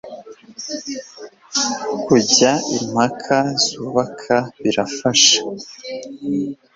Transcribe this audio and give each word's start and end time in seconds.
Kujya 2.05 2.51
impaka 2.77 3.37
zubaka 3.63 4.37
birafasha 4.61 5.37